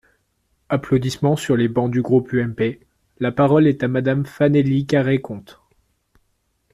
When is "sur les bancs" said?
1.35-1.91